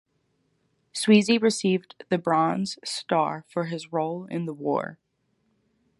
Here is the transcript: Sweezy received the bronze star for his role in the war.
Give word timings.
Sweezy 0.95 1.39
received 1.39 1.93
the 2.09 2.17
bronze 2.17 2.79
star 2.83 3.45
for 3.47 3.65
his 3.65 3.93
role 3.93 4.25
in 4.25 4.47
the 4.47 4.53
war. 4.55 4.97